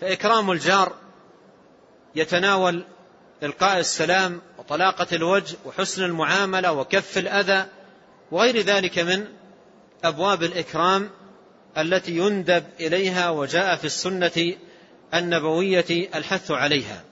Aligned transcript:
فإكرام 0.00 0.50
الجار 0.50 0.92
يتناول 2.14 2.84
إلقاء 3.42 3.78
السلام 3.78 4.40
وطلاقة 4.58 5.06
الوجه 5.12 5.56
وحسن 5.64 6.04
المعاملة 6.04 6.72
وكف 6.72 7.18
الأذى 7.18 7.66
وغير 8.30 8.60
ذلك 8.60 8.98
من 8.98 9.26
أبواب 10.04 10.42
الإكرام 10.42 11.10
التي 11.78 12.16
يندب 12.16 12.64
إليها 12.80 13.30
وجاء 13.30 13.76
في 13.76 13.84
السنة 13.84 14.54
النبوية 15.14 16.08
الحث 16.14 16.50
عليها. 16.50 17.04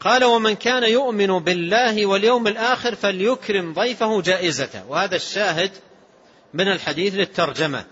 قال 0.00 0.24
ومن 0.24 0.54
كان 0.54 0.82
يؤمن 0.82 1.38
بالله 1.38 2.06
واليوم 2.06 2.46
الآخر 2.46 2.94
فليكرم 2.94 3.74
ضيفه 3.74 4.22
جائزته. 4.22 4.86
وهذا 4.88 5.16
الشاهد 5.16 5.70
من 6.54 6.68
الحديث 6.68 7.14
للترجمة. 7.14 7.84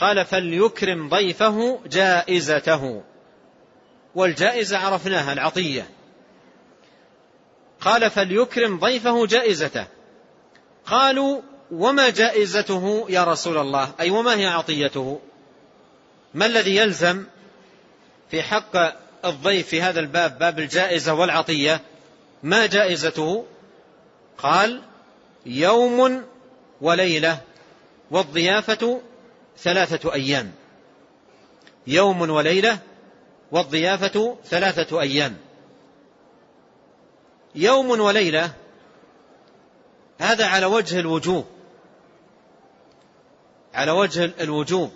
قال 0.00 0.24
فليكرم 0.24 1.08
ضيفه 1.08 1.80
جائزته. 1.86 3.02
والجائزة 4.14 4.78
عرفناها 4.78 5.32
العطية. 5.32 5.90
قال 7.80 8.10
فليكرم 8.10 8.78
ضيفه 8.78 9.26
جائزته. 9.26 9.86
قالوا 10.86 11.40
وما 11.70 12.08
جائزته 12.08 13.06
يا 13.08 13.24
رسول 13.24 13.58
الله؟ 13.58 13.92
أي 14.00 14.10
وما 14.10 14.38
هي 14.38 14.46
عطيته؟ 14.46 15.20
ما 16.34 16.46
الذي 16.46 16.76
يلزم 16.76 17.24
في 18.30 18.42
حق 18.42 18.76
الضيف 19.24 19.68
في 19.68 19.82
هذا 19.82 20.00
الباب 20.00 20.38
باب 20.38 20.58
الجائزة 20.58 21.14
والعطية؟ 21.14 21.80
ما 22.42 22.66
جائزته؟ 22.66 23.46
قال 24.38 24.82
يوم 25.46 26.24
وليلة 26.80 27.40
والضيافة 28.10 29.00
ثلاثة 29.62 30.14
أيام. 30.14 30.52
يوم 31.86 32.30
وليلة 32.30 32.78
والضيافة 33.52 34.36
ثلاثة 34.44 35.00
أيام. 35.00 35.36
يوم 37.54 37.90
وليلة 37.90 38.52
هذا 40.18 40.46
على 40.46 40.66
وجه 40.66 41.00
الوجوب. 41.00 41.46
على 43.74 43.90
وجه 43.90 44.30
الوجوب. 44.40 44.92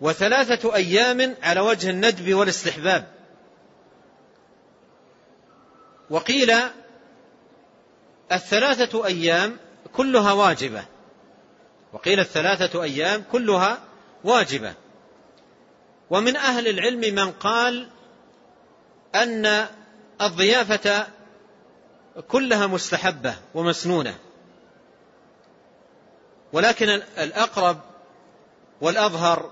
وثلاثة 0.00 0.74
أيام 0.74 1.36
على 1.42 1.60
وجه 1.60 1.90
الندب 1.90 2.34
والاستحباب. 2.34 3.08
وقيل 6.10 6.54
الثلاثة 8.32 9.06
أيام 9.06 9.56
كلها 9.92 10.32
واجبة. 10.32 10.84
وقيل 11.92 12.20
الثلاثة 12.20 12.82
أيام 12.82 13.24
كلها 13.32 13.78
واجبة. 14.24 14.74
ومن 16.10 16.36
أهل 16.36 16.68
العلم 16.68 17.14
من 17.14 17.32
قال 17.32 17.88
أن 19.14 19.66
الضيافة 20.20 21.06
كلها 22.28 22.66
مستحبة 22.66 23.34
ومسنونة. 23.54 24.18
ولكن 26.52 26.88
الأقرب 27.18 27.80
والأظهر 28.80 29.50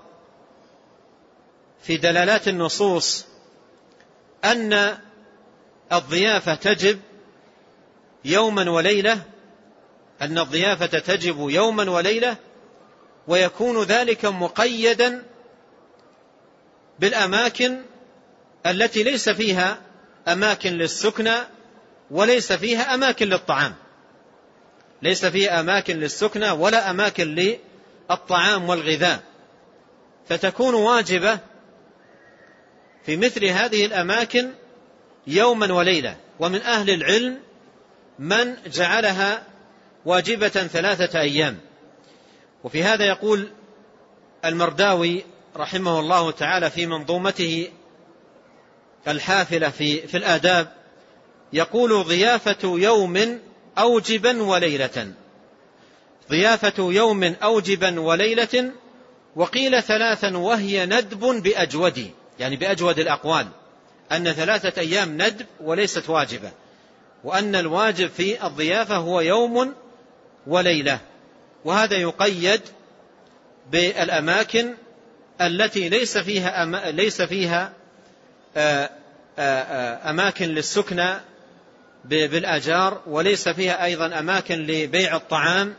في 1.81 1.97
دلالات 1.97 2.47
النصوص 2.47 3.25
أن 4.45 4.97
الضيافة 5.93 6.55
تجب 6.55 6.99
يوما 8.25 8.69
وليلة 8.69 9.21
أن 10.21 10.37
الضيافة 10.37 10.99
تجب 10.99 11.49
يوما 11.49 11.91
وليلة 11.91 12.37
ويكون 13.27 13.83
ذلك 13.83 14.25
مقيدا 14.25 15.23
بالأماكن 16.99 17.81
التي 18.65 19.03
ليس 19.03 19.29
فيها 19.29 19.77
أماكن 20.27 20.73
للسكنى 20.73 21.35
وليس 22.11 22.53
فيها 22.53 22.93
أماكن 22.93 23.27
للطعام. 23.27 23.75
ليس 25.01 25.25
فيها 25.25 25.59
أماكن 25.59 25.99
للسكنى 25.99 26.49
ولا 26.49 26.89
أماكن 26.89 27.35
للطعام 28.09 28.69
والغذاء. 28.69 29.23
فتكون 30.29 30.73
واجبة 30.73 31.39
في 33.05 33.17
مثل 33.17 33.45
هذه 33.45 33.85
الأماكن 33.85 34.51
يوما 35.27 35.73
وليلة. 35.73 36.17
ومن 36.39 36.61
أهل 36.61 36.89
العلم 36.89 37.39
من 38.19 38.55
جعلها 38.67 39.43
واجبة 40.07 40.47
ثلاثة 40.47 41.19
أيام. 41.19 41.57
وفي 42.63 42.83
هذا 42.83 43.05
يقول 43.05 43.49
المرداوي 44.45 45.23
رحمه 45.55 45.99
الله 45.99 46.31
تعالى 46.31 46.69
في 46.69 46.85
منظومته 46.85 47.67
الحافلة 49.07 49.69
في, 49.69 50.07
في 50.07 50.17
الآداب 50.17 50.73
يقول 51.53 52.03
ضيافة 52.03 52.57
يوم 52.63 53.39
أوجبا 53.77 54.41
وليلة. 54.43 55.13
ضيافة 56.29 56.91
يوم 56.91 57.23
أوجبا 57.23 57.99
وليلة 57.99 58.71
وقيل 59.35 59.83
ثلاثا 59.83 60.37
وهي 60.37 60.85
ندب 60.85 61.19
بأجود 61.19 62.11
يعني 62.39 62.55
بأجود 62.55 62.99
الأقوال. 62.99 63.47
أن 64.11 64.31
ثلاثة 64.31 64.81
أيام 64.81 65.13
ندب 65.21 65.45
وليست 65.61 66.09
واجبة. 66.09 66.51
وأن 67.23 67.55
الواجب 67.55 68.09
في 68.09 68.47
الضيافة 68.47 68.95
هو 68.95 69.21
يوم 69.21 69.73
وليلة. 70.47 70.99
وهذا 71.65 71.97
يقيد 71.97 72.61
بالأماكن 73.71 74.73
التي 75.41 75.89
ليس 75.89 76.17
فيها 76.17 76.65
ليس 76.91 77.21
فيها 77.21 77.73
آه، 78.57 78.89
آه، 79.39 79.61
آه، 79.61 80.09
أماكن 80.09 80.45
للسكنى 80.45 81.13
بالآجار 82.05 83.01
وليس 83.07 83.49
فيها 83.49 83.85
أيضا 83.85 84.19
أماكن 84.19 84.55
لبيع 84.55 85.15
الطعام. 85.15 85.73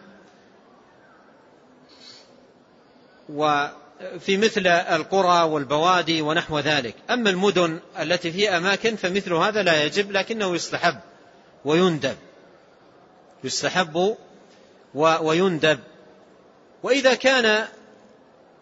وفي 3.28 4.36
مثل 4.36 4.66
القرى 4.66 5.42
والبوادي 5.42 6.22
ونحو 6.22 6.58
ذلك. 6.58 6.94
أما 7.10 7.30
المدن 7.30 7.80
التي 8.00 8.32
فيها 8.32 8.56
أماكن 8.56 8.96
فمثل 8.96 9.32
هذا 9.32 9.62
لا 9.62 9.84
يجب 9.84 10.12
لكنه 10.12 10.54
يستحب 10.54 10.98
ويندب. 11.64 12.16
يستحب 13.44 14.16
ويندب. 14.94 15.78
وإذا 16.82 17.14
كان 17.14 17.68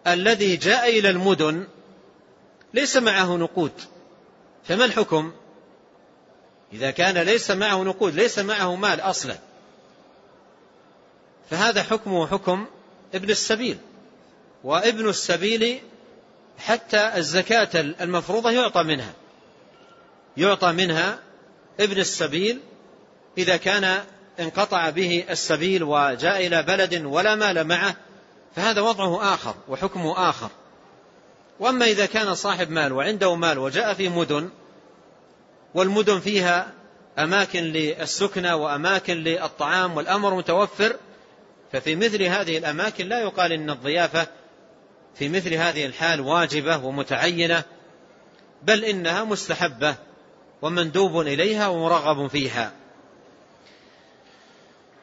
الذي 0.07 0.55
جاء 0.55 0.89
إلى 0.99 1.09
المدن 1.09 1.67
ليس 2.73 2.97
معه 2.97 3.37
نقود 3.37 3.71
فما 4.63 4.85
الحكم؟ 4.85 5.33
إذا 6.73 6.91
كان 6.91 7.17
ليس 7.17 7.51
معه 7.51 7.83
نقود 7.83 8.15
ليس 8.15 8.39
معه 8.39 8.75
مال 8.75 8.99
أصلا. 8.99 9.37
فهذا 11.49 11.83
حكمه 11.83 12.27
حكم 12.27 12.65
ابن 13.13 13.29
السبيل. 13.29 13.77
وابن 14.63 15.09
السبيل 15.09 15.79
حتى 16.57 17.11
الزكاة 17.15 17.69
المفروضة 17.75 18.51
يعطى 18.51 18.83
منها. 18.83 19.13
يعطى 20.37 20.71
منها 20.71 21.19
ابن 21.79 21.97
السبيل 21.97 22.59
إذا 23.37 23.57
كان 23.57 24.03
انقطع 24.39 24.89
به 24.89 25.25
السبيل 25.29 25.83
وجاء 25.83 26.47
إلى 26.47 26.63
بلد 26.63 27.05
ولا 27.05 27.35
مال 27.35 27.67
معه 27.67 27.95
فهذا 28.55 28.81
وضعه 28.81 29.33
آخر 29.33 29.55
وحكمه 29.67 30.29
آخر. 30.29 30.49
وأما 31.59 31.85
إذا 31.85 32.05
كان 32.05 32.35
صاحب 32.35 32.69
مال 32.69 32.93
وعنده 32.93 33.35
مال 33.35 33.57
وجاء 33.57 33.93
في 33.93 34.09
مدن 34.09 34.49
والمدن 35.73 36.19
فيها 36.19 36.73
أماكن 37.19 37.63
للسكنى 37.63 38.53
وأماكن 38.53 39.17
للطعام 39.17 39.97
والأمر 39.97 40.35
متوفر 40.35 40.95
ففي 41.71 41.95
مثل 41.95 42.23
هذه 42.23 42.57
الأماكن 42.57 43.07
لا 43.07 43.19
يقال 43.19 43.51
إن 43.51 43.69
الضيافة 43.69 44.27
في 45.15 45.29
مثل 45.29 45.53
هذه 45.53 45.85
الحال 45.85 46.21
واجبة 46.21 46.85
ومتعينة 46.85 47.63
بل 48.63 48.85
إنها 48.85 49.23
مستحبة 49.23 49.95
ومندوب 50.61 51.21
إليها 51.21 51.67
ومرغب 51.67 52.27
فيها. 52.27 52.71